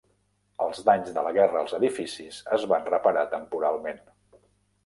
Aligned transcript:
Els 0.63 0.79
danys 0.87 1.11
de 1.17 1.25
la 1.27 1.33
guerra 1.35 1.61
als 1.61 1.75
edificis 1.79 2.39
es 2.57 2.65
van 2.75 2.91
reparar 2.95 3.27
temporalment. 3.35 4.05